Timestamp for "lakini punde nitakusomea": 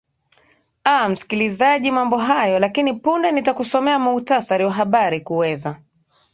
2.59-3.99